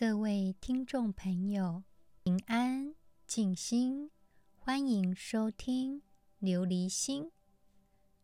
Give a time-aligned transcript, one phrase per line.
[0.00, 1.82] 各位听众朋友，
[2.22, 2.94] 平安
[3.26, 4.12] 静心，
[4.56, 6.02] 欢迎收听
[6.40, 7.32] 琉璃心。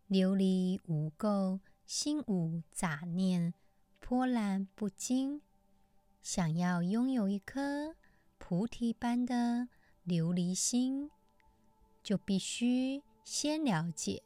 [0.08, 3.54] 琉璃无垢，心无杂念，
[3.98, 5.42] 波澜不惊。
[6.22, 7.96] 想要拥有一颗
[8.38, 9.66] 菩提般的
[10.06, 11.10] 琉璃心，
[12.04, 14.22] 就必须先了解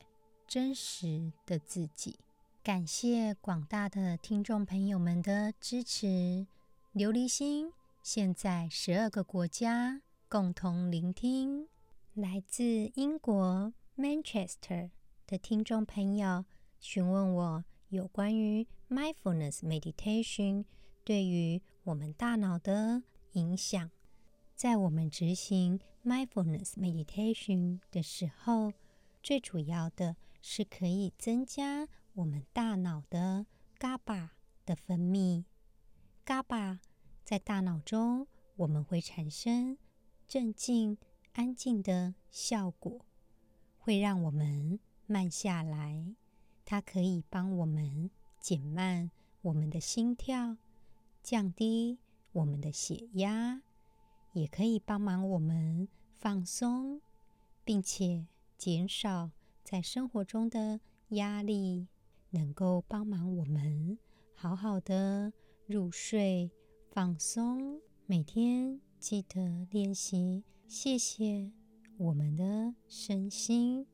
[0.47, 2.19] 真实的自己。
[2.63, 6.47] 感谢广大的听众朋友们的支持。
[6.95, 7.71] 琉璃心
[8.03, 11.69] 现在十二个国家共同聆听。
[12.15, 14.91] 来自英国 Manchester
[15.27, 16.47] 的听众朋友
[16.81, 20.65] 询问我有关于 Mindfulness Meditation
[21.05, 23.91] 对于我们大脑的影响。
[24.57, 28.73] 在我们执行 Mindfulness Meditation 的时候，
[29.23, 33.45] 最主要的是可以增加我们大脑的
[33.79, 34.31] GABA
[34.65, 35.45] 的分泌。
[36.29, 36.79] GABA
[37.25, 39.79] 在大脑中，我们会产生
[40.27, 40.99] 镇静、
[41.33, 43.01] 安静的效果，
[43.79, 46.15] 会让我们慢下来。
[46.67, 50.59] 它可以帮我们减慢我们的心跳，
[51.23, 51.99] 降低
[52.33, 53.63] 我们的血压，
[54.35, 57.01] 也可以帮忙我们放松，
[57.65, 58.27] 并且
[58.59, 59.31] 减少
[59.65, 61.89] 在生活中的压力，
[62.29, 63.97] 能够帮忙我们
[64.35, 65.33] 好好的
[65.69, 66.51] 入睡。
[66.91, 70.43] 放松，每天记得练习。
[70.67, 71.53] 谢谢
[71.99, 73.87] 我们的身心，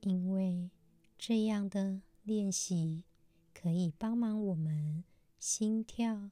[0.00, 0.70] 因为
[1.18, 3.04] 这样的练习
[3.52, 5.04] 可以帮忙我们
[5.38, 6.30] 心跳、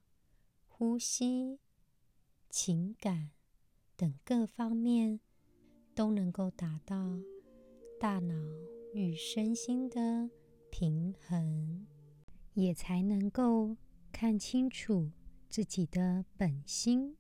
[0.67, 1.59] 呼吸、
[2.49, 3.31] 情感
[3.95, 5.21] 等各方面
[5.95, 7.21] 都能够达到
[8.01, 8.35] 大脑
[8.95, 10.31] 与身心的
[10.71, 11.87] 平衡，
[12.55, 13.77] 也才能够
[14.13, 15.11] 看清楚。
[15.49, 17.15] 自己的本心，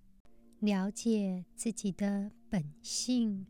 [0.60, 3.46] 了解自己的本性，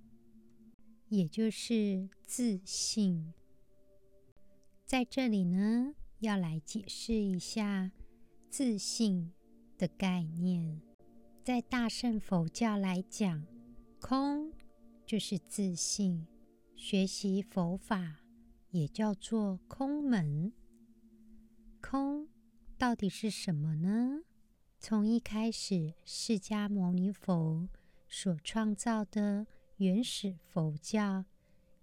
[1.06, 3.33] 也就是自信。
[4.84, 7.92] 在这里呢，要来解释一下
[8.50, 9.33] 自信
[9.78, 10.80] 的概念。
[11.44, 13.46] 在大乘佛教来讲，
[14.00, 14.52] 空
[15.06, 16.27] 就是自信。
[16.74, 18.17] 学习佛法
[18.70, 20.52] 也叫做空门。
[21.80, 22.27] 空
[22.82, 24.22] 到底是什么呢？
[24.80, 27.68] 从一开始，释迦牟尼佛
[28.08, 31.24] 所创造的原始佛教，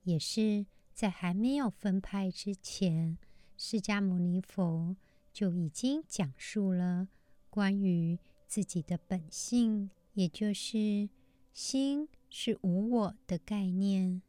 [0.04, 3.18] 也是在还没有分派之前，
[3.56, 4.98] 释迦牟尼佛
[5.32, 7.08] 就已经讲述了
[7.50, 11.08] 关于自己的本性，也就是
[11.54, 14.22] 心是无我的概念。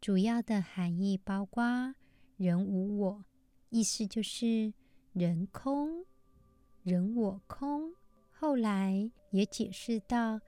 [0.00, 1.94] 主要的含义包括
[2.38, 3.24] 人无我，
[3.68, 4.72] 意思就是
[5.18, 6.04] 人空。
[6.84, 7.92] 人我空，
[8.30, 10.40] 后来也解释到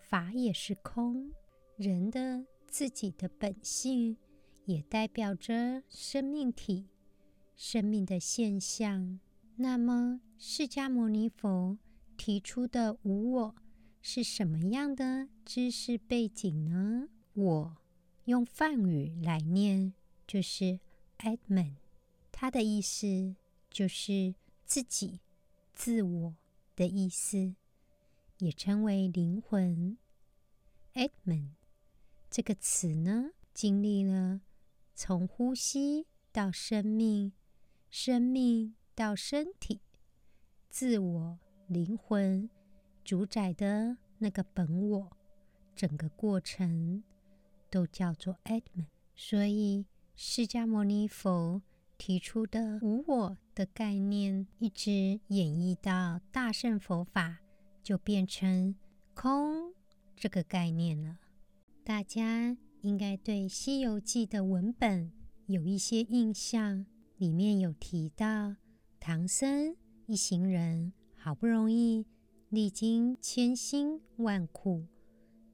[0.00, 1.32] 法也是空。
[1.76, 4.18] 人的自己的本性，
[4.66, 6.88] 也代表着生命体、
[7.56, 9.18] 生命的现象。
[9.56, 11.78] 那么，释迦牟尼佛
[12.18, 13.54] 提出的无我
[14.02, 17.08] 是什么样的知识背景呢？
[17.32, 17.76] 我
[18.26, 19.94] 用梵语来念，
[20.26, 20.80] 就是
[21.18, 21.76] “adman”，
[22.30, 23.34] 它的意思
[23.70, 24.34] 就是
[24.64, 25.20] 自己。
[25.74, 26.34] 自我
[26.74, 27.54] 的意思，
[28.38, 29.96] 也称为灵魂。
[30.94, 31.50] Atman
[32.28, 34.40] 这个词呢，经历了
[34.96, 37.32] 从呼吸到生命，
[37.88, 39.80] 生命到身体，
[40.68, 42.50] 自我灵魂
[43.04, 45.16] 主宰的那个本我，
[45.76, 47.04] 整个过程
[47.70, 48.88] 都叫做 Atman。
[49.14, 49.86] 所以，
[50.16, 51.62] 释迦牟尼佛
[51.98, 53.36] 提出的无我。
[53.54, 57.38] 的概念一直演绎到大乘佛法，
[57.82, 58.76] 就变成
[59.14, 59.74] 空
[60.14, 61.18] 这个概念了。
[61.82, 65.10] 大家应该对《西游记》的文本
[65.46, 66.86] 有一些印象，
[67.16, 68.54] 里面有提到
[69.00, 69.74] 唐僧
[70.06, 72.06] 一行人好不容易
[72.48, 74.86] 历经千辛万苦，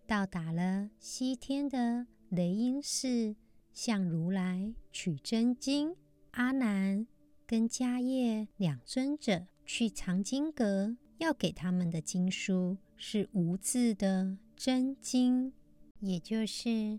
[0.06, 3.34] 到达了西天的雷音寺，
[3.72, 5.96] 向如来取真经。
[6.34, 7.06] 阿难。
[7.46, 15.52] 跟迦叶两尊者去藏经阁，要给他们的经书是无字的真经，
[16.00, 16.98] 也就是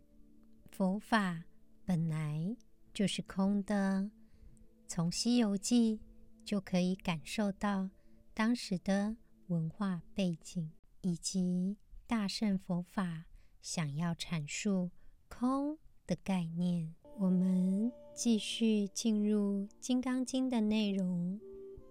[0.69, 1.45] 佛法
[1.83, 2.55] 本来
[2.93, 4.11] 就是空的。
[4.87, 5.97] 从《西游记》
[6.45, 7.89] 就可以感受到
[8.35, 9.15] 当时的
[9.47, 10.71] 文化背景，
[11.01, 13.25] 以及大乘佛法
[13.63, 14.91] 想要阐述
[15.27, 16.93] 空的概念。
[17.17, 17.91] 我们。
[18.15, 21.37] 继续进入《金刚经》的内容，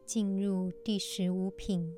[0.07, 1.95] 进入第十五品，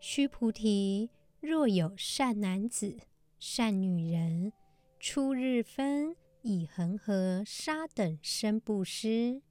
[0.00, 1.10] 须菩提，
[1.40, 2.96] 若有善男子、
[3.38, 4.50] 善女人，
[4.98, 9.42] 初日分以恒河沙等身布施，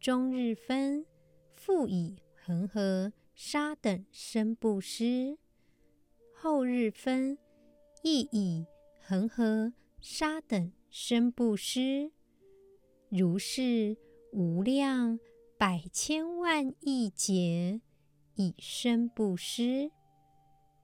[0.00, 1.06] 终日分
[1.54, 5.38] 复以恒河沙等身布施，
[6.34, 7.38] 后日分
[8.02, 8.66] 亦以
[9.00, 12.12] 恒河沙等身不失，
[13.08, 13.96] 如是
[14.30, 15.18] 无量
[15.56, 17.80] 百千万亿劫。
[18.34, 19.90] 以身布施。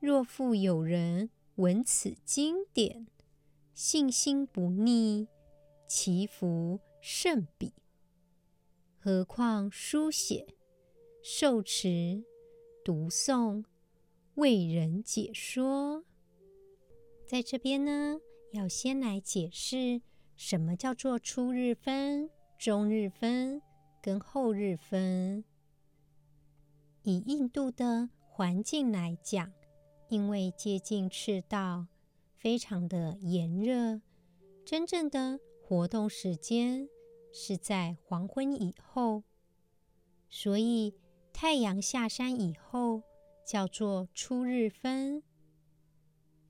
[0.01, 3.07] 若复有人闻此经典，
[3.75, 5.29] 信心不逆，
[5.87, 7.75] 其福甚彼。
[8.99, 10.47] 何况书写、
[11.23, 12.25] 受持、
[12.83, 13.63] 读诵、
[14.37, 16.03] 为人解说。
[17.27, 18.21] 在这边呢，
[18.53, 20.01] 要先来解释
[20.35, 23.61] 什么叫做初日分、中日分
[24.01, 25.45] 跟后日分。
[27.03, 29.53] 以印度的环境来讲，
[30.09, 31.87] 因为接近赤道，
[32.35, 34.01] 非常的炎热，
[34.65, 36.89] 真正的活动时间
[37.33, 39.25] 是在黄昏以后，
[40.31, 40.95] 所以
[41.33, 43.03] 太阳下山以后
[43.47, 45.23] 叫做初日分。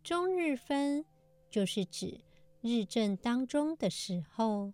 [0.02, 1.04] 中日分
[1.50, 2.20] 就是指
[2.60, 4.72] 日正当中的时候，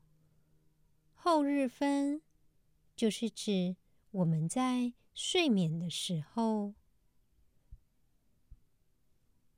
[1.15, 2.21] 后日分
[2.97, 3.76] 就是指
[4.11, 6.75] 我们在睡眠的时候，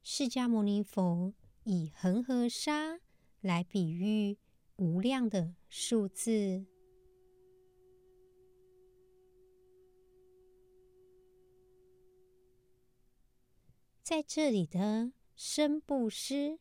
[0.02, 1.34] 释迦牟尼佛
[1.64, 3.00] 以恒河沙
[3.40, 4.38] 来比喻
[4.76, 6.66] 无量的数字。
[14.02, 16.60] 在这里的身布施，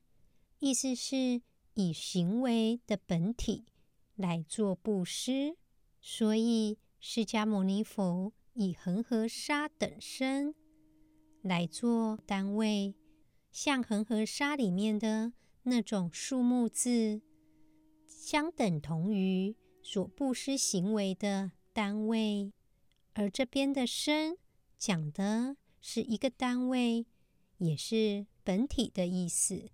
[0.60, 1.42] 意思是
[1.74, 3.66] 以行为的本体
[4.16, 5.58] 来做布施，
[6.02, 8.34] 所以释迦牟尼佛。
[8.58, 10.56] 以恒河沙等身
[11.42, 12.96] 来做单位，
[13.52, 17.22] 像恒河沙里面的那种数目字，
[18.08, 22.54] 相等同于所布施行为的单位。
[23.12, 24.38] 而这边的身
[24.78, 27.06] 讲的是一个单位，
[27.58, 29.70] 也是本体的意思。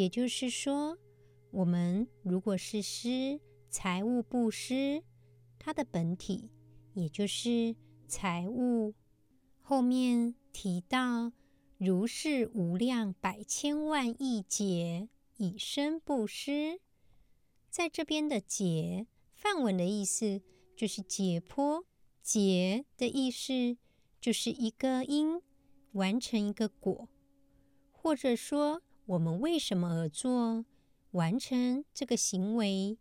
[0.00, 0.96] 也就是说，
[1.50, 3.38] 我们如果是施
[3.68, 5.02] 财物布施。
[5.58, 6.48] 它的本体，
[6.94, 7.76] 也就是
[8.08, 8.94] 财物。
[9.60, 11.32] 后面提到，
[11.76, 16.80] 如是无量百千万亿劫以身布施，
[17.68, 20.40] 在这边的劫，梵文的意思
[20.74, 21.84] 就是解脱。
[22.22, 23.76] 劫的意思
[24.18, 25.42] 就是一个因
[25.92, 27.06] 完成一个果，
[27.92, 28.80] 或者说
[29.10, 30.64] 我们为什么而做，
[31.12, 32.96] 完成这个行为，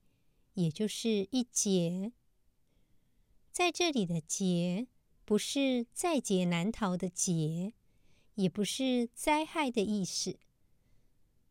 [0.55, 2.13] 也就是一劫。
[3.51, 4.87] 在这里的劫，
[5.23, 7.73] 不是在劫难逃的劫，
[8.33, 10.39] 也不是灾害的意思。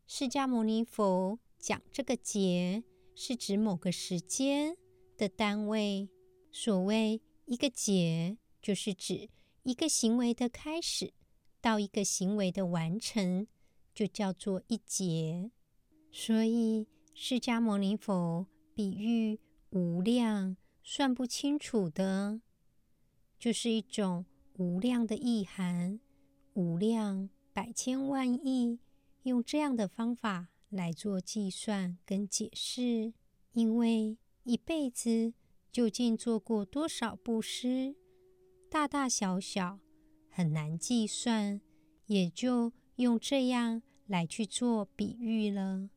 [0.05, 2.83] 释迦牟尼佛讲这个劫，
[3.15, 4.75] 是指某个时间
[5.15, 6.09] 的单位。
[6.51, 9.29] 所谓一个劫，就是指
[9.63, 11.13] 一个行为的开始
[11.61, 13.47] 到一个行为的完成，
[13.99, 15.51] 就叫做一劫。
[16.09, 19.37] 所以，释迦牟尼佛比喻
[19.71, 20.55] 无量。
[20.81, 22.39] 算不清楚的，
[23.37, 25.99] 就是一种无量的意涵，
[26.53, 28.79] 无量百千万亿，
[29.23, 33.13] 用这样的方法来做计算跟解释。
[33.51, 35.33] 因为一辈子
[35.73, 37.97] 究竟做过多少布施，
[38.69, 39.79] 大大小小
[40.29, 41.59] 很难计算，
[42.05, 45.87] 也就用这样来去做比喻了。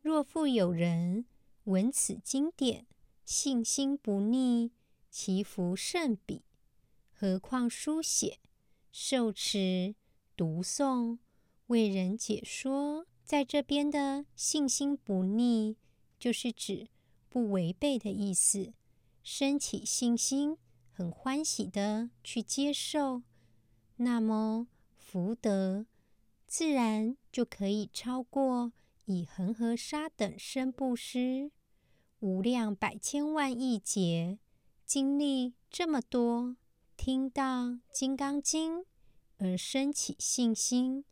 [0.00, 1.26] 若复有人，
[1.64, 2.86] 闻此经典，
[3.26, 4.70] 信心不逆，
[5.10, 6.42] 其福甚彼。
[7.12, 8.38] 何况书写、
[8.90, 9.94] 受持、
[10.34, 11.18] 读诵、
[11.66, 15.76] 为人解说，在这边的信心不逆，
[16.18, 16.88] 就是指
[17.28, 18.72] 不违背的意思。
[19.22, 20.56] 升起信心，
[20.92, 23.22] 很欢喜的去接受，
[23.96, 25.84] 那么福德
[26.46, 28.72] 自然就可以超过。
[29.04, 31.52] 以恒河沙等身布施，
[32.18, 34.40] 无量百千万亿劫，
[34.84, 36.56] 经历这么多，
[36.96, 38.78] 听到《金刚经》
[39.38, 41.04] 而生起信心，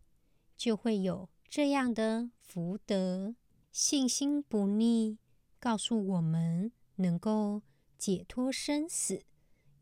[0.56, 3.36] 就会有这样的福德。
[3.70, 5.18] 信心不逆，
[5.60, 7.62] 告诉我们能够
[7.96, 9.22] 解脱生死，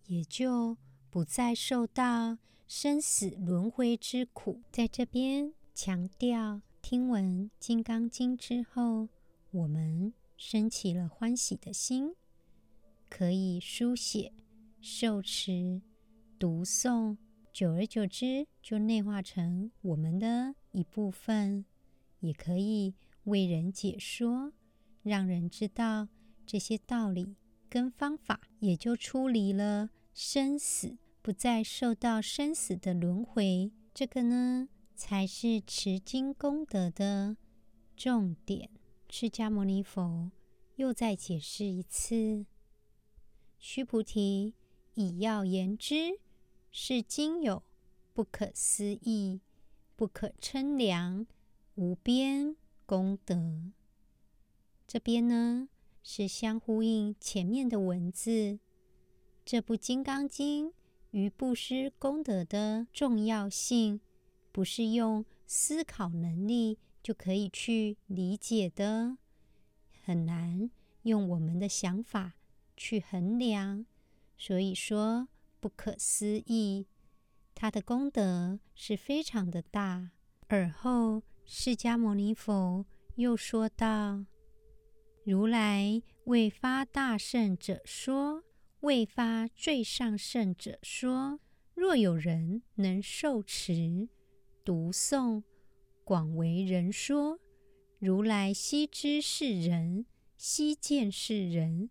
[0.06, 0.76] 也就
[1.08, 2.36] 不再受到
[2.74, 4.62] 生死轮回之苦。
[4.72, 6.62] 在这边强调。
[6.80, 9.10] 听闻《金刚经》之后，
[9.50, 12.14] 我们升起了欢喜的心，
[13.10, 14.32] 可以书写、
[14.80, 15.82] 受持、
[16.38, 17.18] 读诵，
[17.52, 21.66] 久而久之就内化成我们的一部分，
[22.20, 24.54] 也可以为人解说，
[25.02, 26.08] 让人知道
[26.46, 27.36] 这些道理
[27.68, 33.70] 跟方法，也就出离了生死，不再受到生死的轮回。
[33.94, 37.36] 这个呢，才是持经功德的
[37.96, 38.68] 重点。
[39.08, 40.32] 释迦牟尼佛
[40.74, 42.44] 又再解释一次：
[43.58, 44.54] 须菩提，
[44.94, 46.18] 以要言之，
[46.72, 47.62] 是经有
[48.12, 49.40] 不可思议、
[49.94, 51.26] 不可称量、
[51.76, 53.70] 无边功德。
[54.88, 55.68] 这边呢，
[56.02, 58.58] 是相呼应前面的文字。
[59.44, 60.68] 这部《金刚经》
[61.12, 64.00] 于布施功德的重要性，
[64.50, 69.16] 不是用思考能力就可以去理解的，
[70.04, 70.70] 很难
[71.02, 72.32] 用我们的想法
[72.76, 73.86] 去衡量。
[74.38, 75.28] 所以说
[75.60, 76.86] 不可思议，
[77.54, 80.10] 他的功德是非常的大。
[80.48, 82.84] 而后释迦牟尼佛
[83.16, 84.24] 又说道
[85.24, 88.42] ：“如来为发大圣者说，
[88.82, 91.40] 未发最上乘者说。
[91.74, 94.08] 若有人能受持、
[94.62, 95.42] 读诵，
[96.04, 97.40] 广为人说，
[97.98, 100.04] 如来悉知是人，
[100.36, 101.90] 悉见是人。”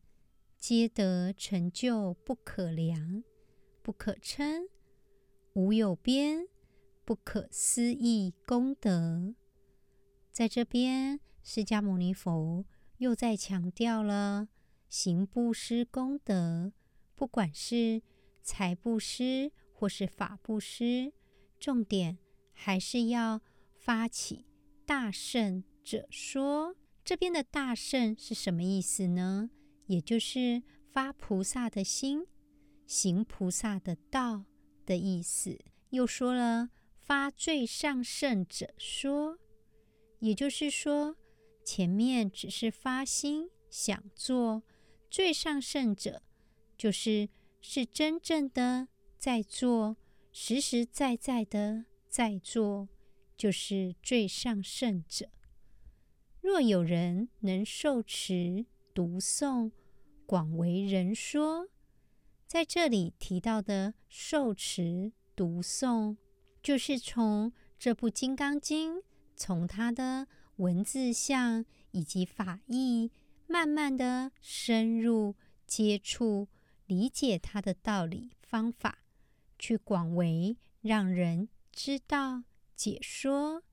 [0.60, 3.24] 皆得成就不可量、
[3.82, 4.70] 不可称、
[5.54, 6.48] 无有边、
[7.04, 9.34] 不可思议功德。
[10.32, 12.64] 在这边，释迦牟尼佛
[12.98, 14.50] 又再强调了
[14.88, 16.72] 行布施功德，
[17.22, 18.02] 不管是
[18.42, 21.14] 财布施或是法布施，
[21.60, 22.18] 重点
[22.52, 23.42] 还是要
[23.76, 24.48] 发起
[24.88, 26.76] 大圣者说。
[27.06, 29.52] 这边的大圣是什么意思呢？
[29.86, 32.26] 也就是发菩萨的心，
[32.88, 34.46] 行菩萨的道
[34.84, 35.60] 的意思。
[35.92, 39.38] 又说了发最上圣者说，
[40.18, 41.16] 也就是说，
[41.64, 44.64] 前面只是发心想做，
[45.12, 46.24] 最上圣者
[46.82, 47.30] 就是
[47.62, 49.98] 是真正的在做，
[50.32, 52.90] 实实在在的在做，
[53.38, 55.30] 就是最上圣者。
[56.42, 59.72] 若有人能受持、读诵，
[60.26, 61.68] 广为人说，
[62.48, 66.18] 在这里提到的受持、读诵，
[66.64, 68.96] 就是从这部《金刚经》，
[69.36, 73.12] 从它的文字相以及法义，
[73.46, 75.36] 慢慢的深入
[75.68, 76.48] 接触、
[76.92, 78.98] 理解它的道理方法，
[79.58, 82.44] 去广为让人知道
[82.76, 83.64] 解说。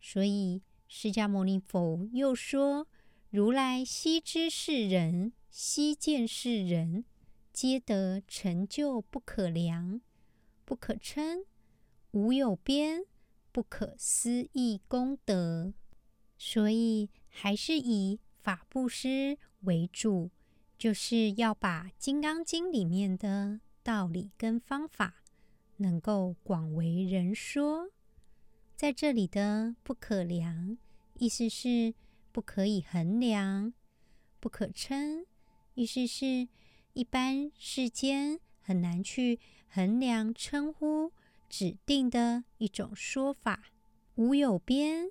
[0.00, 2.88] 所以，释迦牟尼佛又说
[3.30, 7.04] ：“如来悉知是人。”悉见是人，
[7.52, 10.00] 皆得成就不可量、
[10.64, 11.44] 不可称、
[12.10, 13.04] 无有边、
[13.52, 15.72] 不可思议功德。
[16.36, 20.30] 所以还是以法布施为主，
[20.78, 25.22] 就是要把《金刚经》里面的道理跟方法，
[25.78, 27.90] 能够广为人说。
[28.76, 30.78] 在这里的“不可量”，
[31.18, 31.94] 意思是
[32.30, 33.74] 不可以衡量、
[34.38, 35.26] 不可称。
[35.74, 36.46] 意思是，
[36.92, 41.12] 一般世间很难去衡量、称呼、
[41.48, 43.72] 指定的一种说法。
[44.14, 45.10] 无有边，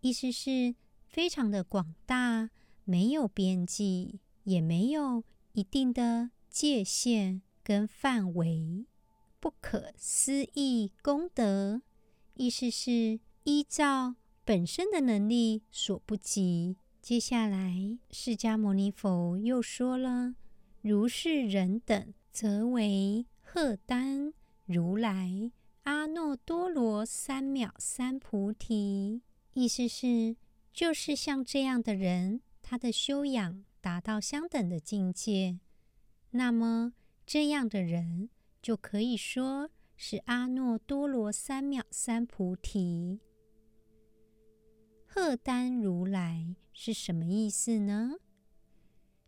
[0.00, 0.74] 意思是
[1.06, 2.50] 非常的广大，
[2.84, 8.84] 没有边际，也没有一定的界限跟范围。
[9.38, 11.82] 不可思议功德，
[12.34, 16.76] 意思是依照本身的能力所不及。
[17.00, 20.34] 接下来，释迦牟尼佛又说了
[20.82, 24.34] ：“如是人等，则为赫丹
[24.66, 25.50] 如来
[25.84, 29.22] 阿耨多罗三藐三菩提。”
[29.54, 30.36] 意思是，
[30.72, 35.58] 就是像这样的人，他的修养达到相等的境界，
[36.30, 36.92] 那么
[37.26, 38.28] 这样的人
[38.60, 43.20] 就可以说是阿耨多罗三藐三菩提。
[45.06, 48.16] 荷担如来是什么意思呢？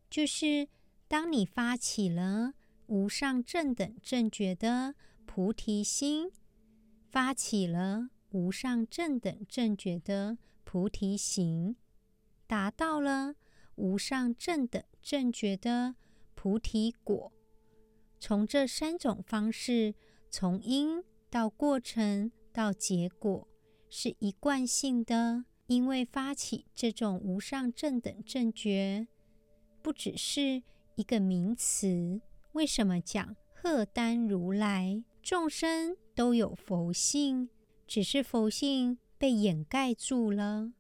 [0.09, 0.69] 就是
[1.09, 2.55] 当你发起了
[2.87, 4.95] 无上正等正觉的
[5.25, 6.31] 菩提心，
[7.09, 11.77] 发起了无上正等正觉的菩提行，
[12.47, 13.35] 达到了
[13.83, 15.97] 无上正等正觉的
[16.37, 17.33] 菩提果。
[18.21, 19.97] 从这三种方式，
[20.31, 23.49] 从因到过程到结果，
[23.91, 25.45] 是一贯性的。
[25.67, 29.09] 因为发起这种无上正等正觉，
[29.81, 30.63] 不只是
[30.97, 32.21] 一个名词。
[32.53, 37.49] 为什么讲荷担如来，众生都有佛性，
[37.87, 40.73] 只是佛性被掩盖住了。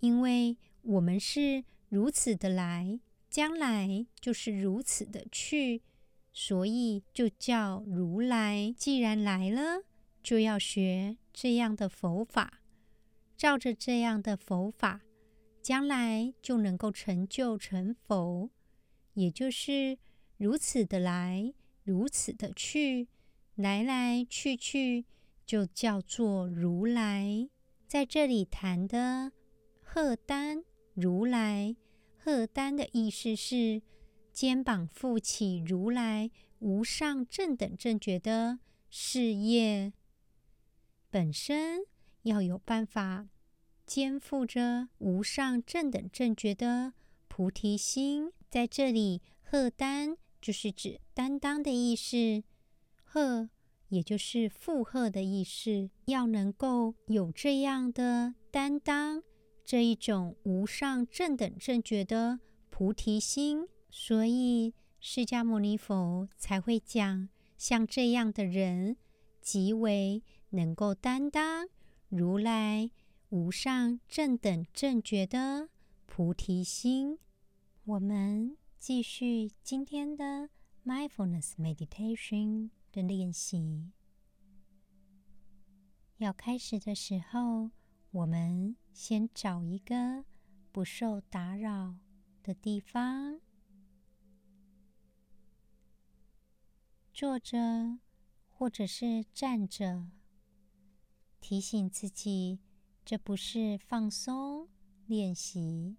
[0.00, 1.64] 因为我们是
[1.96, 3.00] 如此的来，
[3.30, 5.80] 将来就是如此的去，
[6.30, 8.74] 所以就叫如来。
[8.76, 9.82] 既然来了，
[10.22, 12.60] 就要学这样的佛法，
[13.34, 15.00] 照着这样的佛法，
[15.62, 18.50] 将来就能够成就成佛。
[19.14, 19.96] 也就是
[20.36, 23.08] 如此的来，如此的去，
[23.54, 25.06] 来来去去，
[25.46, 27.48] 就叫做如来。
[27.88, 29.32] 在这里谈的
[29.82, 30.62] 荷担
[30.92, 31.74] 如来。
[32.26, 33.80] 荷担的意思是
[34.32, 36.28] 肩膀负起如来
[36.58, 38.58] 无上正等正觉的
[38.90, 39.92] 事业，
[41.08, 41.82] 本身
[42.22, 43.28] 要有办法
[43.86, 46.94] 肩负着无上正等正觉的
[47.28, 48.32] 菩提心。
[48.50, 52.42] 在这里，荷担就是指担当的意思，
[53.04, 53.48] 荷
[53.90, 55.90] 也就是负荷的意思。
[56.06, 59.22] 要能够有这样的担当。
[59.66, 62.38] 这一种无上正等正觉的
[62.70, 68.96] 菩提心，所以释迦牟尼佛才会讲，像这样的人
[69.40, 71.66] 极为能够担当
[72.08, 72.92] 如来
[73.30, 75.68] 无上正等正觉的
[76.06, 77.18] 菩提心。
[77.86, 80.48] 我们继续今天的
[80.84, 83.90] Mindfulness Meditation 的练习。
[86.18, 87.72] 要开始的时候，
[88.12, 90.24] 我们先找一个
[90.72, 91.96] 不受打扰
[92.42, 93.42] 的地方，
[97.12, 97.98] 坐着
[98.50, 100.06] 或者是站着，
[101.42, 102.60] 提醒自己，
[103.04, 104.66] 这不是放松
[105.04, 105.98] 练习。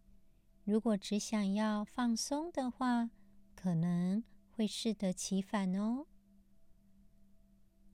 [0.64, 3.12] 如果只想要放松的话，
[3.54, 6.08] 可能会适得其反哦。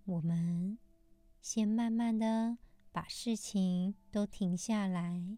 [0.06, 0.78] 我们
[1.42, 2.58] 先慢慢的。
[2.94, 5.38] 把事情都停下来，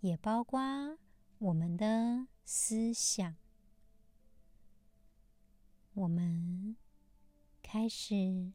[0.00, 0.60] 也包括
[1.38, 3.34] 我们的思想。
[5.94, 6.76] 我们
[7.62, 8.52] 开始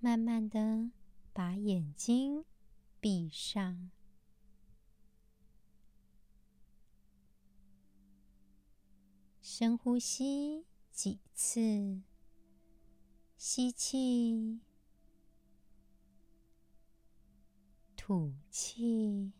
[0.00, 0.90] 慢慢的
[1.34, 2.46] 把眼睛
[2.98, 3.90] 闭上，
[9.42, 12.00] 深呼吸几次，
[13.36, 14.65] 吸气。
[18.08, 19.32] 吐气，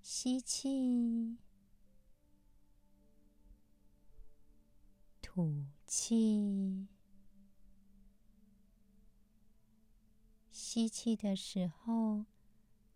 [0.00, 1.36] 吸气，
[5.20, 6.86] 吐气。
[10.50, 12.24] 吸气的时候，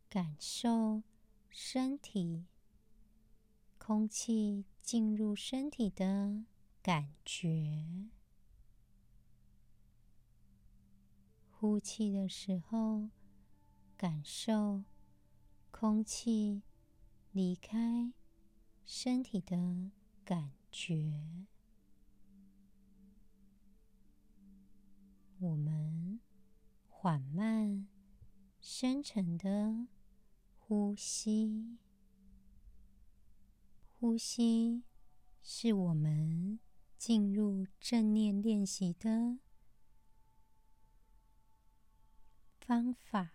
[0.09, 1.03] 感受
[1.51, 2.47] 身体
[3.77, 6.45] 空气进入身体的
[6.83, 8.09] 感觉。
[11.61, 13.11] 呼气的时候，
[13.95, 14.83] 感受
[15.71, 16.63] 空气
[17.33, 18.15] 离开
[18.87, 19.91] 身体的
[20.25, 21.23] 感觉。
[25.39, 26.21] 我们
[26.89, 27.87] 缓慢、
[28.59, 29.87] 深沉的
[30.57, 31.77] 呼吸。
[33.99, 34.83] 呼吸
[35.43, 36.59] 是我们
[36.97, 39.37] 进入正念练习的
[42.71, 43.33] 方法，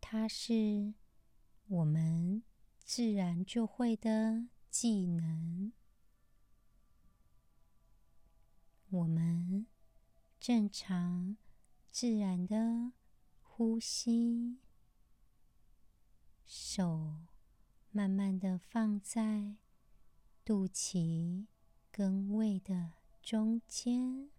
[0.00, 0.94] 它是
[1.66, 2.42] 我们
[2.78, 5.74] 自然就会的技能。
[8.88, 9.66] 我们
[10.40, 11.36] 正常
[11.90, 12.92] 自然的
[13.42, 14.60] 呼吸，
[16.46, 17.18] 手
[17.90, 19.56] 慢慢的放在
[20.42, 21.44] 肚脐
[21.90, 24.30] 跟胃的中间。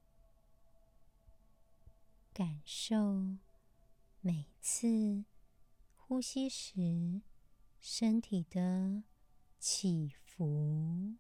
[2.36, 3.38] 感受
[4.20, 5.24] 每次
[5.96, 7.22] 呼吸时
[7.80, 9.04] 身体的
[9.58, 11.16] 起伏。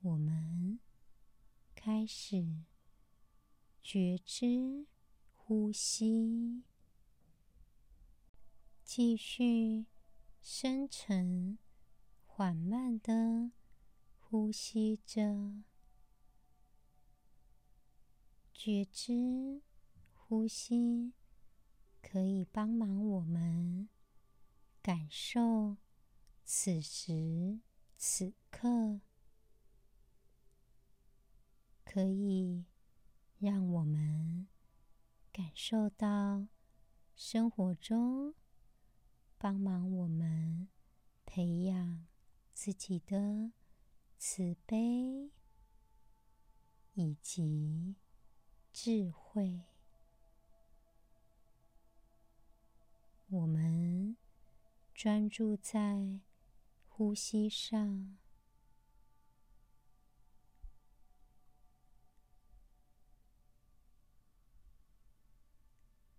[0.00, 0.80] 我们
[1.76, 2.64] 开始
[3.80, 4.86] 觉知
[5.32, 6.64] 呼吸，
[8.82, 9.86] 继续
[10.42, 11.58] 深沉
[12.24, 13.52] 缓慢的
[14.18, 15.62] 呼吸着。
[18.58, 19.62] 觉知
[20.14, 21.12] 呼吸，
[22.02, 23.88] 可以帮忙我们
[24.82, 25.76] 感受
[26.42, 27.60] 此时
[27.96, 29.00] 此刻，
[31.84, 32.64] 可以
[33.38, 34.48] 让我们
[35.30, 36.48] 感受到
[37.14, 38.34] 生活中
[39.36, 40.68] 帮忙我们
[41.26, 42.06] 培养
[42.54, 43.52] 自己的
[44.16, 45.30] 慈悲
[46.94, 47.94] 以及
[48.78, 49.62] 智慧。
[53.28, 54.18] 我们
[54.94, 56.20] 专注在
[56.86, 58.18] 呼吸上，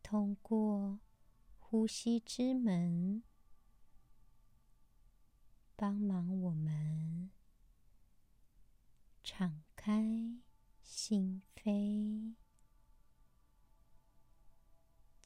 [0.01, 0.99] 通过
[1.59, 3.21] 呼吸之门。
[5.75, 7.29] 帮忙我们
[9.23, 10.41] 敞开
[10.81, 12.33] 心扉，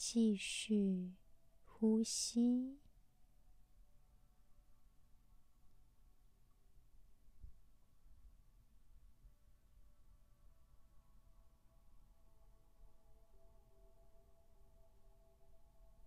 [0.03, 1.13] 继续
[1.63, 2.79] 呼吸，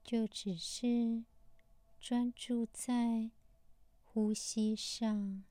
[0.03, 1.23] 就只是
[2.01, 3.31] 专注在。
[4.03, 5.45] 呼吸上，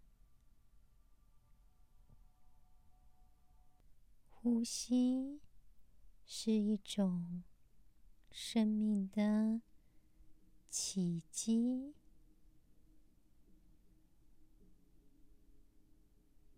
[4.29, 5.41] 呼吸
[6.25, 7.43] 是一种
[8.35, 9.61] 生命的
[10.67, 11.93] 奇迹，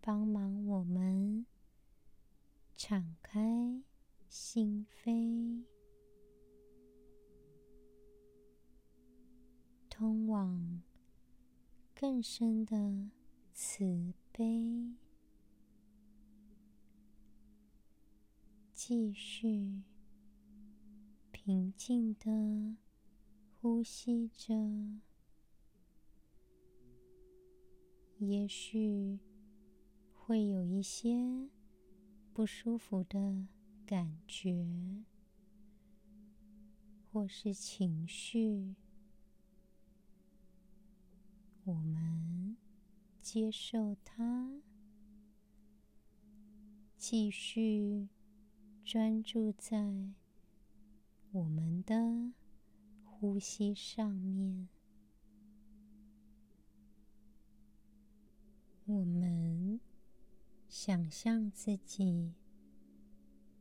[0.00, 1.44] 帮忙我们
[2.74, 3.82] 敞开
[4.26, 5.64] 心扉，
[9.90, 10.80] 通往。
[11.98, 13.10] 更深的
[13.54, 14.94] 慈悲，
[18.74, 19.82] 继续
[21.46, 22.74] 平静的
[23.60, 24.52] 呼吸着。
[28.18, 29.20] 也许
[30.12, 31.48] 会有一些
[32.34, 33.46] 不舒服的
[33.86, 34.66] 感觉，
[37.12, 38.74] 或是情绪。
[41.62, 42.56] 我们
[43.22, 44.50] 接受它，
[46.96, 48.08] 继续
[48.84, 50.10] 专注在
[51.36, 52.32] 我们的
[53.04, 54.70] 呼吸上面。
[58.86, 59.78] 我们
[60.66, 62.32] 想象自己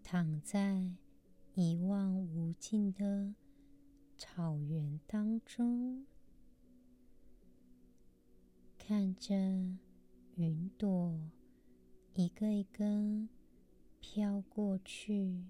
[0.01, 0.89] 躺在
[1.53, 3.35] 一望无尽的
[4.15, 6.05] 草原当中。
[8.77, 9.35] 看着
[10.35, 11.29] 云朵
[12.13, 13.27] 一个一个
[13.99, 15.43] 飘过去，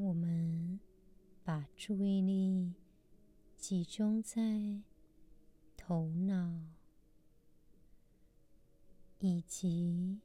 [0.00, 0.78] 我们
[1.42, 2.72] 把注意力
[3.56, 4.80] 集中在
[5.76, 6.62] 头脑
[9.18, 10.20] 以及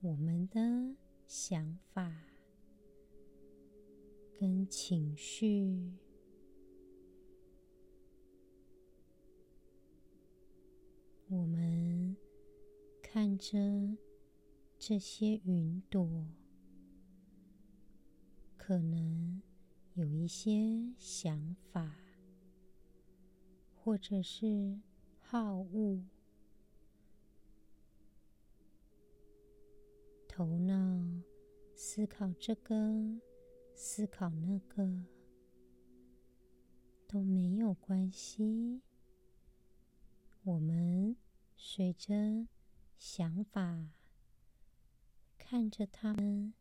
[0.00, 0.96] 我们的
[1.28, 2.12] 想法
[4.36, 5.92] 跟情绪。
[11.28, 12.16] 我们
[13.00, 13.96] 看着
[14.80, 16.26] 这些云朵，
[18.70, 19.42] 可能
[19.94, 21.92] 有一些想法，
[23.74, 24.78] 或者是
[25.18, 26.04] 好恶，
[30.28, 30.76] 头脑
[31.74, 33.20] 思考这个，
[33.74, 34.88] 思考那个，
[37.08, 38.82] 都没有关系。
[40.44, 41.16] 我们
[41.56, 42.46] 随着
[42.96, 43.88] 想法，
[45.36, 46.54] 看着他们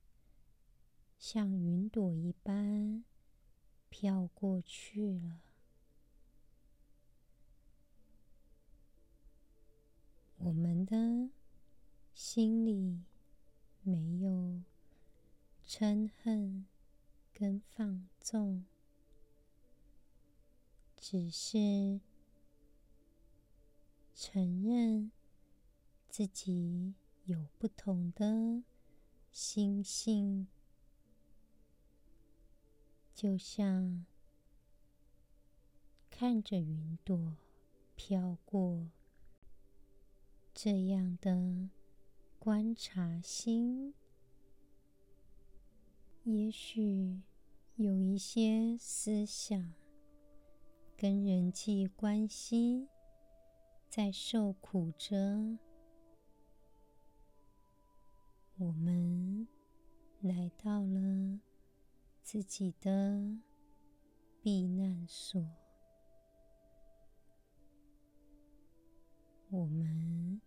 [1.19, 3.03] 像云朵一般
[3.89, 5.41] 飘过去了。
[10.37, 11.29] 我们的
[12.13, 13.03] 心里
[13.83, 14.61] 没有
[15.67, 16.65] 嗔恨
[17.33, 18.65] 跟放纵，
[20.95, 21.99] 只是。
[24.21, 25.11] 承认
[26.09, 28.63] 自己有不同的
[29.31, 30.47] 心性，
[33.21, 34.05] 就像
[36.09, 37.35] 看着云朵
[37.93, 38.87] 飘过
[40.53, 41.67] 这样的
[42.39, 43.93] 观察心，
[46.23, 47.19] 也许
[47.75, 49.73] 有一些思想
[50.95, 52.87] 跟人际关系。
[53.89, 55.57] 在受苦着，
[58.55, 59.45] 我们
[60.21, 61.41] 来到了
[62.31, 63.39] 自己的
[64.39, 65.43] 避难所。
[69.49, 70.39] 我们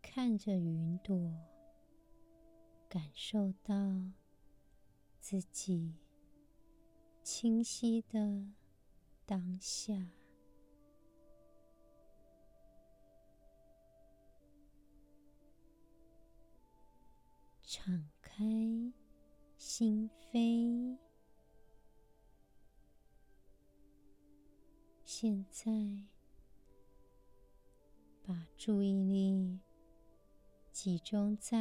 [0.00, 1.34] 看着云朵，
[2.88, 3.74] 感受到
[5.18, 5.92] 自己
[7.24, 8.46] 清晰的
[9.26, 10.06] 当下，
[17.64, 18.44] 敞开
[19.64, 20.98] 心扉。
[25.04, 25.72] 现在，
[28.24, 29.60] 把注意力
[30.72, 31.56] 集中在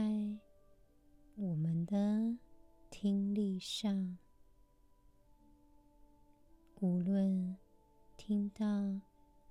[1.35, 2.35] 我们的
[2.89, 4.17] 听力上。
[6.79, 7.55] 无论
[8.17, 8.65] 听到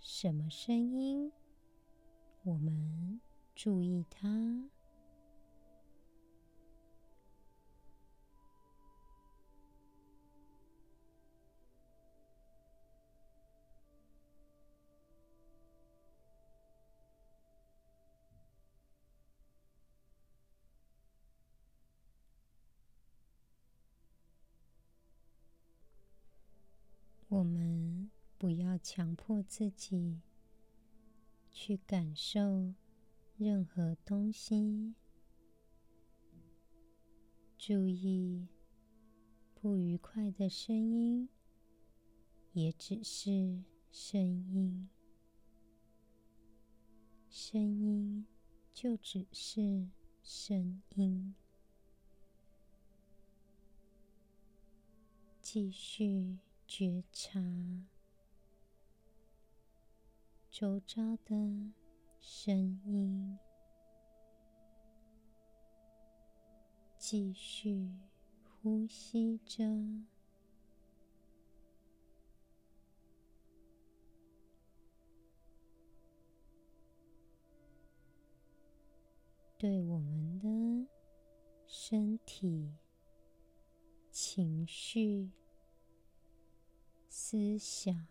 [0.01, 1.31] 什么声音，
[2.43, 3.21] 我们
[3.55, 4.69] 注意它。
[28.41, 30.19] 不要强迫自己
[31.51, 32.73] 去感受
[33.37, 34.95] 任何东西，
[37.59, 38.49] 注意
[39.55, 41.29] 不愉快的声音，
[42.55, 44.89] 也只是声音，
[47.29, 48.25] 声音
[48.73, 49.87] 就只是
[50.23, 51.35] 声音，
[55.43, 56.39] 继续。
[56.73, 57.41] 觉察
[60.61, 61.35] 周遭的
[62.21, 63.39] 声音，
[66.99, 67.91] 继续
[68.45, 69.65] 呼吸着，
[79.57, 80.87] 对我们的
[81.67, 82.71] 身体、
[84.11, 85.31] 情绪。
[87.09, 88.07] 思想，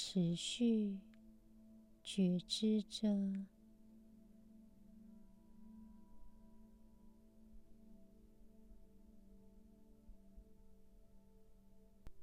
[0.00, 1.00] 持续
[2.04, 3.08] 觉知着。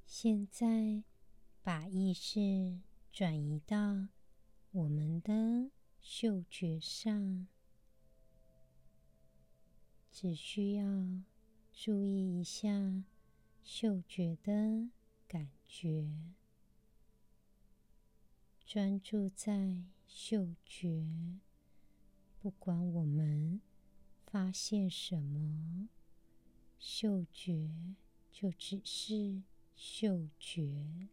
[0.06, 1.04] 现在，
[1.62, 2.80] 把意识
[3.12, 4.08] 转移到
[4.70, 7.46] 我们的嗅觉上，
[10.10, 10.82] 只需要
[11.74, 13.04] 注意一下。
[13.62, 14.88] 嗅觉的
[15.28, 16.08] 感觉，
[18.66, 21.06] 专注在嗅觉，
[22.40, 23.60] 不管我们
[24.26, 25.88] 发现什么，
[26.76, 27.70] 嗅觉
[28.32, 29.44] 就只是
[29.76, 31.08] 嗅觉，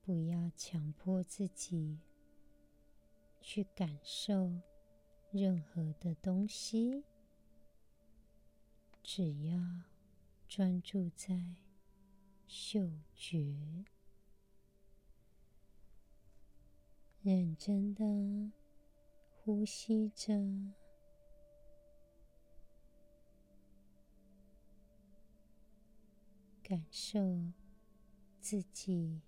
[0.00, 1.98] 不要强迫自己
[3.40, 4.60] 去感受
[5.32, 7.04] 任何的东西，
[9.02, 9.60] 只要。
[10.48, 11.54] 专注在
[12.48, 13.56] 嗅觉，
[17.22, 18.50] 认真的
[19.30, 20.32] 呼吸着，
[26.62, 27.20] 感受
[28.40, 29.20] 自己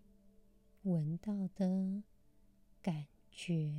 [0.85, 2.03] 闻到的
[2.81, 3.71] 感觉。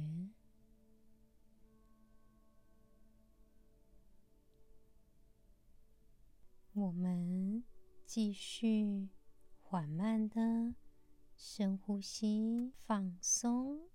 [6.73, 7.63] 我们
[8.05, 9.09] 继续
[9.59, 10.75] 缓慢的
[11.35, 13.89] 深呼吸，放松，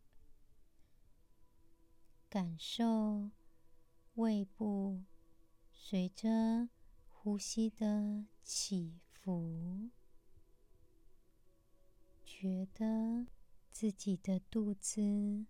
[2.31, 3.31] 感受
[4.17, 5.03] 胃部
[5.73, 6.69] 随着
[7.09, 9.89] 呼吸的起伏，
[12.27, 13.27] 觉得
[13.71, 15.47] 自己的肚子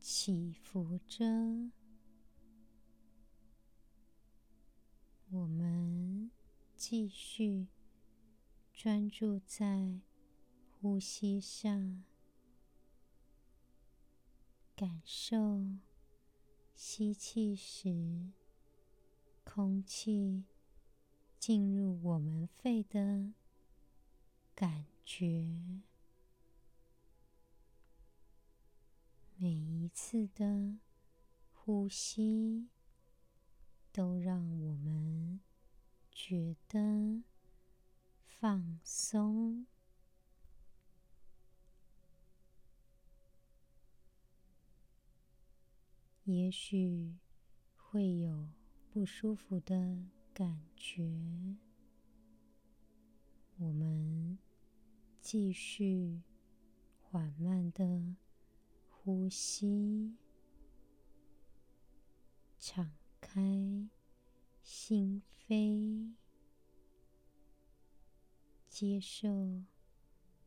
[0.00, 1.24] 起伏着。
[5.28, 6.30] 我们
[6.74, 7.66] 继续
[8.72, 10.00] 专注在
[10.70, 12.02] 呼吸上，
[14.76, 15.64] 感受
[16.76, 18.30] 吸气时
[19.42, 20.44] 空气
[21.38, 23.32] 进入我们肺的
[24.54, 25.48] 感觉。
[29.36, 30.76] 每一次的
[31.52, 32.68] 呼吸。
[33.96, 35.40] 都让我们
[36.12, 37.22] 觉得
[38.26, 39.64] 放松。
[46.26, 47.16] 也许
[47.74, 48.48] 会有
[48.90, 49.74] 不舒服的
[50.34, 51.56] 感觉，
[53.56, 54.38] 我们
[55.20, 56.20] 继续
[57.00, 58.14] 缓慢的
[58.90, 60.14] 呼吸，
[62.58, 62.90] 敞。
[63.28, 63.88] 开
[64.62, 66.14] 心扉，
[68.68, 69.64] 接受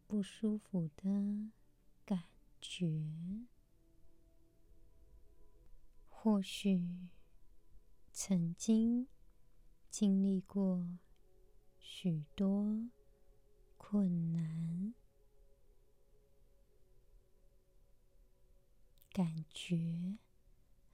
[0.08, 1.52] 不舒服的
[2.04, 2.24] 感
[2.62, 3.04] 觉。
[6.22, 7.08] 或许
[8.12, 9.08] 曾经
[9.90, 10.86] 经历过
[11.80, 12.90] 许多
[13.78, 14.94] 困难，
[19.14, 20.18] 感觉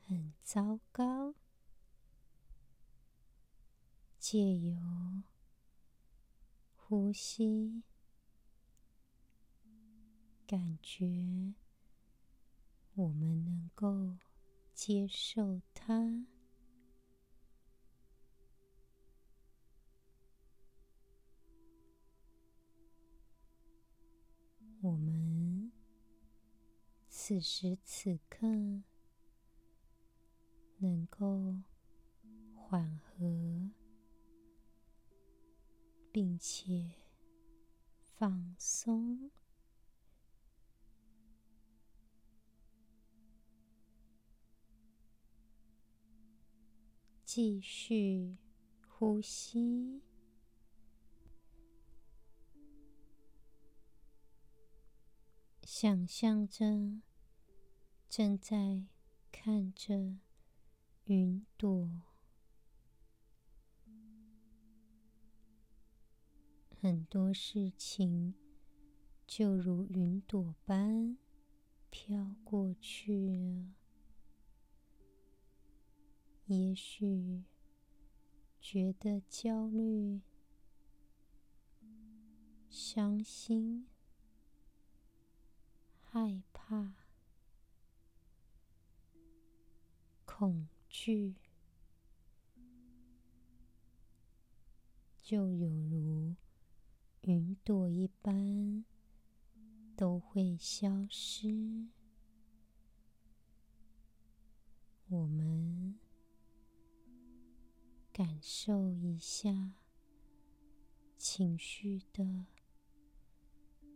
[0.06, 1.34] 很糟糕。
[4.20, 4.78] 借由
[6.76, 7.82] 呼吸，
[10.46, 11.56] 感觉
[12.94, 14.18] 我们能够
[14.76, 16.28] 接受它。
[24.82, 25.72] 我们
[27.10, 28.46] 此时此刻
[30.78, 31.56] 能够
[32.54, 33.72] 缓和。
[36.16, 36.94] 并且
[38.16, 39.30] 放松，
[47.36, 48.38] 继续
[48.88, 50.02] 呼吸，
[55.62, 56.64] 想象着
[58.08, 58.86] 正在
[59.34, 60.16] 看着
[61.08, 62.04] 云朵。
[66.80, 68.34] 很多事情
[69.28, 71.18] 就如云朵般
[71.90, 73.74] 飘过去了。
[76.48, 77.44] 也许
[78.62, 80.22] 觉得焦虑、
[82.70, 83.88] 伤心、
[86.04, 86.94] 害怕、
[90.26, 91.34] 恐惧，
[95.24, 96.36] 就有如。
[97.22, 98.86] 云朵一般
[99.96, 101.88] 都会消失。
[105.08, 106.00] 我们
[108.16, 109.74] 感受一下
[111.18, 112.46] 情绪的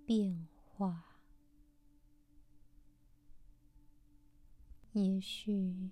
[0.05, 1.21] 变化。
[4.91, 5.91] 也许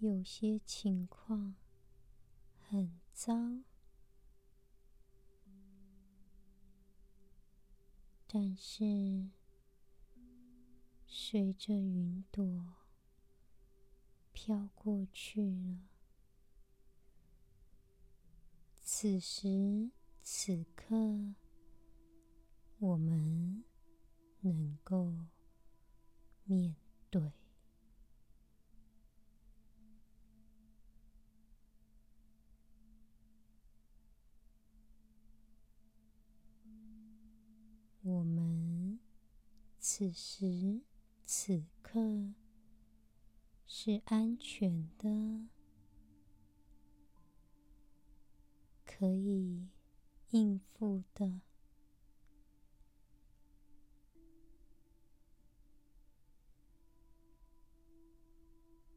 [0.00, 1.54] 有些情况
[2.68, 3.32] 很糟。
[8.26, 9.30] 但是，
[11.06, 12.74] 随着云朵
[14.34, 15.88] 飘过去了，
[18.92, 19.88] 此时
[20.20, 20.96] 此刻，
[22.80, 23.62] 我们
[24.40, 25.14] 能够
[26.44, 26.74] 面
[27.08, 27.22] 对。
[38.02, 38.98] 我们
[39.78, 40.80] 此时
[41.24, 42.34] 此刻
[43.66, 45.08] 是安全的，
[49.00, 49.66] 可以
[50.28, 51.40] 应付的。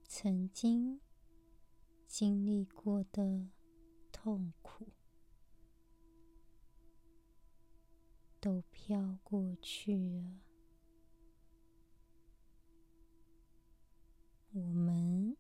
[0.06, 1.00] 曾经
[2.06, 3.48] 经历过的
[4.12, 4.90] 痛苦。
[8.44, 10.42] 都飘过去了。
[14.52, 15.38] 我们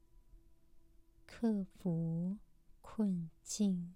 [1.25, 2.37] 克服
[2.79, 3.93] 困境，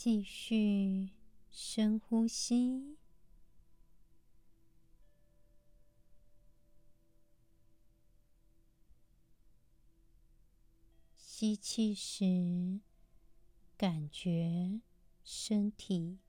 [0.00, 1.10] 继续
[1.50, 2.96] 深呼吸，
[11.16, 12.78] 吸气时
[13.76, 14.80] 感觉。
[15.24, 16.20] 身体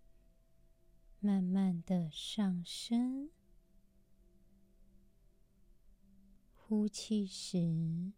[1.20, 3.30] 慢慢的上升，
[6.56, 8.12] 呼气时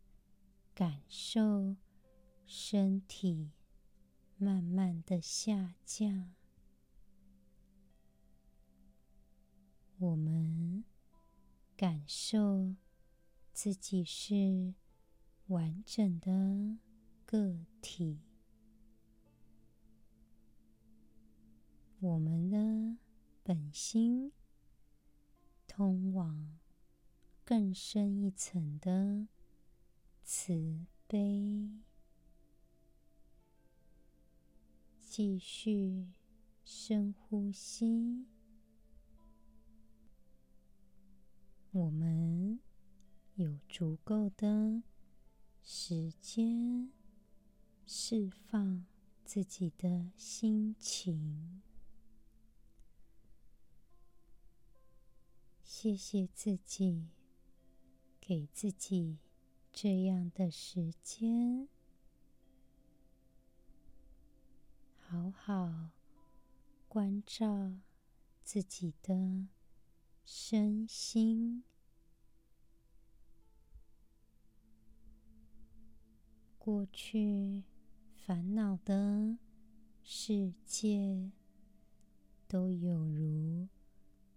[0.73, 1.75] 感受
[2.45, 3.51] 身体
[4.43, 6.33] 慢慢的下降。
[9.99, 10.83] 我们
[11.77, 12.73] 感受
[13.53, 14.73] 自己是
[15.45, 16.79] 完整的
[17.23, 18.21] 个体。
[21.99, 22.97] 我们的
[23.43, 24.31] 本心
[25.67, 26.57] 通往
[27.45, 29.27] 更深一层的
[30.23, 31.90] 慈悲。
[35.13, 36.07] 继续
[36.63, 38.25] 深呼吸，
[41.71, 42.61] 我们
[43.35, 44.81] 有足够的
[45.61, 46.89] 时间
[47.85, 48.85] 释放。
[49.23, 51.61] 自己的心情。
[55.63, 57.07] 谢谢自己，
[58.19, 59.19] 给自己
[59.71, 61.69] 这样的时间，
[65.43, 65.89] 好
[66.87, 67.73] 关照
[68.43, 69.47] 自己的
[70.23, 71.63] 身心。
[76.59, 77.63] 过去
[78.13, 79.39] 烦恼的
[80.03, 81.31] 世界，
[82.47, 83.67] 都有如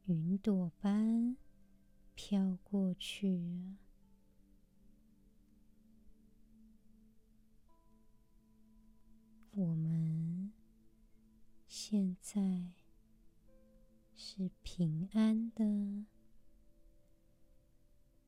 [0.06, 1.36] 云朵般
[2.14, 3.76] 飘过去。
[9.50, 10.33] 我们
[11.86, 12.40] 现在
[14.14, 16.06] 是平安的、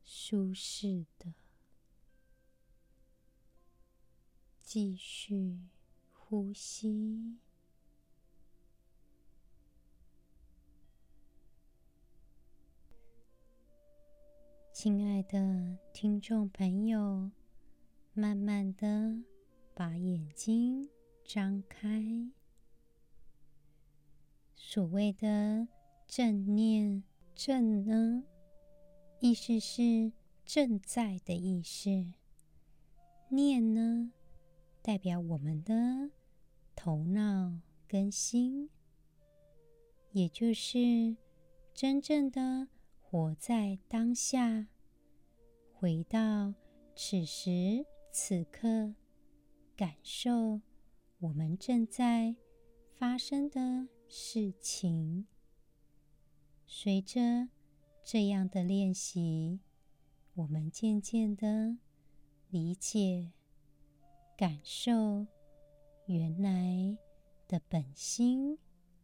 [0.04, 1.32] 舒适的。
[4.60, 5.58] 继续
[6.12, 7.38] 呼吸，
[14.70, 17.30] 亲爱的听众朋友，
[18.12, 19.22] 慢慢的
[19.72, 20.90] 把眼睛
[21.24, 22.04] 张开。
[24.68, 25.68] 所谓的
[26.08, 27.04] 正念，
[27.36, 28.24] 正呢，
[29.20, 30.10] 意思是
[30.44, 31.88] 正在的意思，
[33.28, 34.10] 念呢，
[34.82, 36.10] 代表我们的
[36.74, 38.68] 头脑跟心，
[40.10, 41.16] 也就是
[41.72, 42.66] 真正的
[43.00, 44.66] 活在当下，
[45.72, 46.52] 回到
[46.96, 48.96] 此时此刻，
[49.76, 50.60] 感受
[51.20, 52.34] 我们正在
[52.96, 55.26] 发生的事情。
[56.66, 57.48] 随着
[58.04, 59.60] 这样的练习，
[60.34, 61.76] 我们渐渐的
[62.50, 63.32] 理解。
[64.36, 65.26] 感受
[66.04, 66.98] 原来
[67.48, 68.58] 的本心，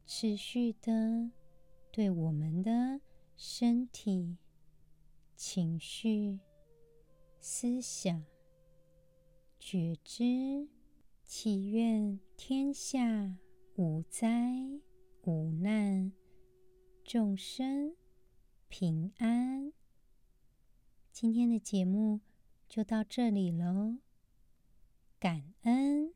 [0.05, 1.31] 持续的
[1.91, 3.01] 对我们的
[3.35, 4.37] 身体、
[5.35, 6.39] 情绪、
[7.41, 8.23] 思想、
[9.59, 10.69] 觉知，
[11.25, 13.39] 祈愿天下
[13.77, 14.53] 无灾
[15.25, 16.11] 无难，
[17.05, 17.95] 众生
[18.69, 19.73] 平安。
[21.13, 22.21] 今天的节目
[22.69, 23.99] 就到这里喽。
[25.21, 26.13] 感恩。